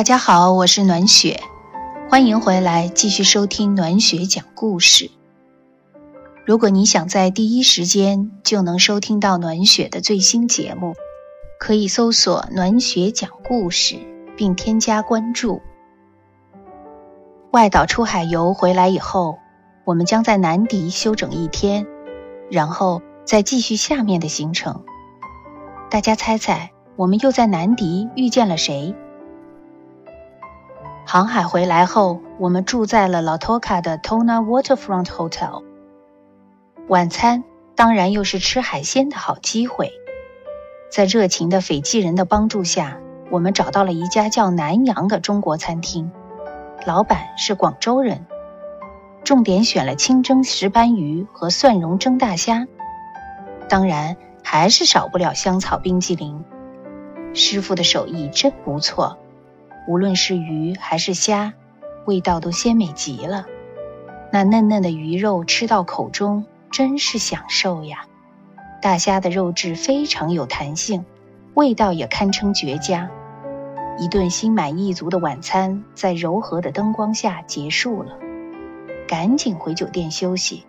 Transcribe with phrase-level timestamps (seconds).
[0.00, 1.42] 大家好，我是暖雪，
[2.08, 5.10] 欢迎回来继续收听暖雪讲故事。
[6.46, 10.94] 如果你想在第一时间就能收听到暖雪的最新节目，
[11.58, 13.98] 可以搜索“暖雪讲故事”
[14.38, 15.60] 并添加关注。
[17.52, 19.36] 外岛出海游回来以后，
[19.84, 21.86] 我们将在南迪休整一天，
[22.50, 24.82] 然后再继续下面的行程。
[25.90, 28.94] 大家猜猜，我们又在南迪遇见了谁？
[31.06, 35.64] 航海回来后，我们住在了老托卡的 Tona Waterfront Hotel。
[36.88, 37.42] 晚餐
[37.74, 39.92] 当然又是吃海鲜的好机会。
[40.90, 42.98] 在热情的斐济人的帮助下，
[43.30, 46.12] 我们找到了一家叫南洋的中国餐厅，
[46.86, 48.26] 老板是广州人。
[49.24, 52.66] 重点选了清蒸石斑鱼和蒜蓉蒸大虾，
[53.68, 56.44] 当然还是少不了香草冰激凌。
[57.34, 59.18] 师傅的手艺真不错。
[59.86, 61.54] 无论是鱼还是虾，
[62.06, 63.46] 味道都鲜美极了。
[64.32, 68.06] 那嫩嫩的鱼肉吃到口中，真是享受呀！
[68.80, 71.04] 大虾的肉质非常有弹性，
[71.54, 73.10] 味道也堪称绝佳。
[73.98, 78.16] 一顿心满意足的晚餐在柔和的灯光下结束了，
[79.08, 80.64] 赶紧回酒店休息，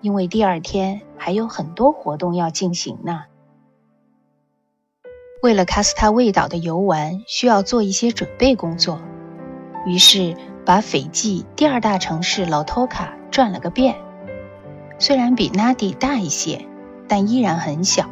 [0.00, 3.24] 因为第二天还有很多活动要进行呢。
[5.44, 8.98] 为了卡斯塔卫岛的游玩，需要做一些准备工作，
[9.84, 13.94] 于是把斐济第二大城市老托卡转了个遍。
[14.98, 16.64] 虽然比纳迪大一些，
[17.06, 18.08] 但依然很小，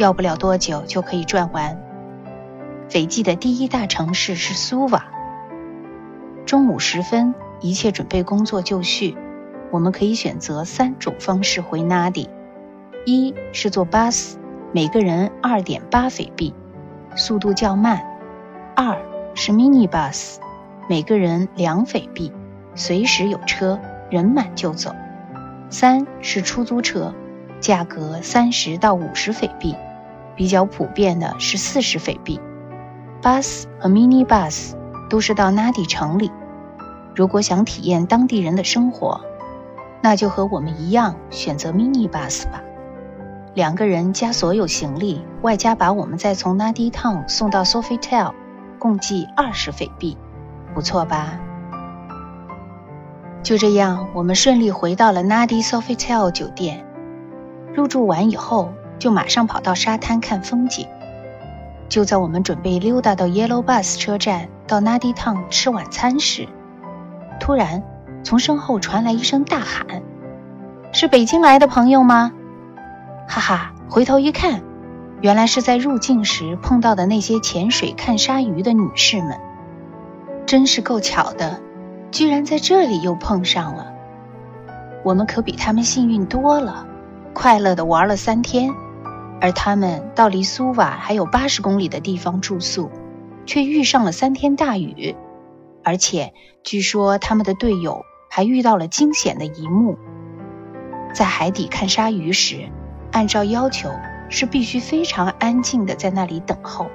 [0.00, 1.80] 要不了多久就可以转完。
[2.88, 5.06] 斐济的第一大城市是苏瓦。
[6.44, 9.16] 中午时分，一切准备工作就绪，
[9.70, 12.28] 我们可以选择三种方式回纳迪：
[13.06, 14.38] 一是坐巴士，
[14.72, 16.52] 每个人二点八斐币。
[17.14, 18.04] 速度较慢。
[18.74, 18.98] 二
[19.34, 20.36] 是 mini bus，
[20.88, 22.32] 每个人两斐币，
[22.74, 23.78] 随时有车，
[24.10, 24.94] 人满就走。
[25.70, 27.14] 三是出租车，
[27.60, 29.74] 价格三十到五十斐币，
[30.36, 32.40] 比较普遍的是四十斐币。
[33.22, 34.74] bus 和 mini bus
[35.08, 36.30] 都是到 Nadi 城里。
[37.14, 39.20] 如果想体验当地人的生活，
[40.02, 42.60] 那就和我们一样选择 mini bus 吧。
[43.54, 48.32] 两个人加所有行李，外加把我们再从 Nadi Town 送到 Sofitel，
[48.80, 50.18] 共计二十斐币，
[50.74, 51.38] 不错吧？
[53.44, 56.84] 就这样，我们顺利回到了 Nadi Sofitel 酒店。
[57.72, 60.88] 入住完以后，就马上跑到沙滩看风景。
[61.88, 66.48] 就在我们准备溜达到 Yellow Bus 车站到 Nadi Town 吃晚餐时，
[67.38, 67.84] 突然
[68.24, 70.02] 从身后传来一声大喊
[70.92, 72.32] ：“是北京来的朋友吗？”
[73.26, 74.62] 哈哈，回头一看，
[75.20, 79.40] 原来是在入境时碰到的那些潜水看鲨鱼的女士们，
[80.46, 81.60] 真是够巧的，
[82.10, 83.92] 居然在这里又碰上了。
[85.02, 86.86] 我们可比他们幸运多了，
[87.32, 88.72] 快乐的玩了三天，
[89.40, 92.90] 而他们到离苏瓦还有八十公里的地方住宿，
[93.46, 95.16] 却遇上了三天大雨，
[95.82, 99.98] 而且据说他们的队友还遇到了惊险的一幕，
[101.12, 102.68] 在海底看鲨鱼时。
[103.14, 103.90] 按照要求
[104.28, 106.88] 是必须非常安静的在那里等候，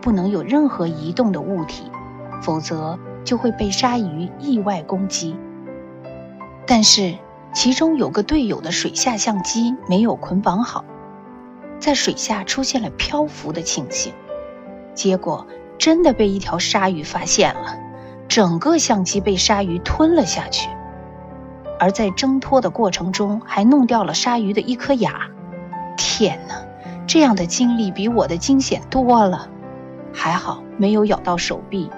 [0.00, 1.92] 不能有任何移动的物体，
[2.40, 5.36] 否则就会被鲨鱼意外攻击。
[6.66, 7.16] 但是
[7.52, 10.86] 其中有个队友的水下相机没有捆绑好，
[11.78, 14.14] 在水下出现了漂浮的情形，
[14.94, 15.46] 结果
[15.76, 17.78] 真的被一条鲨鱼发现了，
[18.26, 20.70] 整个相机被鲨鱼吞了下去，
[21.78, 25.28] 而在挣脱的过程中还弄掉了鲨鱼的一颗牙。
[25.96, 26.54] 天哪，
[27.06, 29.48] 这样的经历比我的惊险多了，
[30.12, 31.90] 还好没有咬到手臂，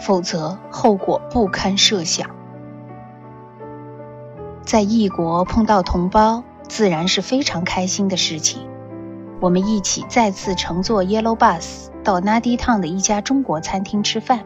[0.00, 2.30] 否则后果不堪设想。
[4.64, 8.68] 在异国碰到同胞，自然是非常开心的事情。
[9.40, 14.44] 我们一起再次乘坐 Yellow Bus 到 Nadi Town 的一家中国餐厅吃饭，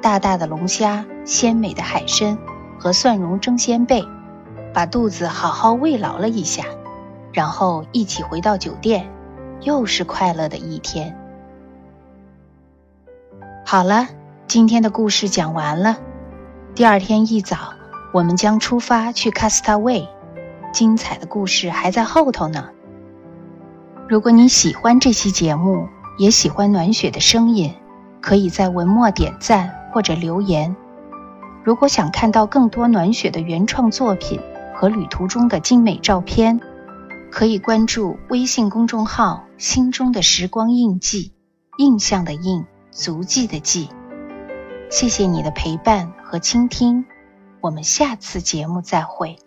[0.00, 2.38] 大大的龙虾、鲜美的海参
[2.78, 4.04] 和蒜蓉蒸鲜贝，
[4.72, 6.64] 把肚子好好慰劳了一下。
[7.32, 9.10] 然后一起回到酒店，
[9.60, 11.16] 又是快乐的一天。
[13.64, 14.08] 好了，
[14.46, 15.96] 今天的故事讲完了。
[16.74, 17.74] 第二天一早，
[18.12, 20.08] 我们将出发去 Castaway，
[20.72, 22.68] 精彩的故事还在后头呢。
[24.08, 25.88] 如果你喜欢这期节目，
[26.18, 27.74] 也喜欢暖雪的声音，
[28.20, 30.76] 可以在文末点赞或者留言。
[31.64, 34.40] 如果想看到更多暖雪的原创作品
[34.74, 36.60] 和旅途中的精美照片，
[37.32, 41.32] 可以关注微信公众号“心中的时光印记”，
[41.78, 43.88] 印象的印，足迹的迹。
[44.90, 47.06] 谢谢你的陪伴和倾听，
[47.62, 49.38] 我们下次节目再会。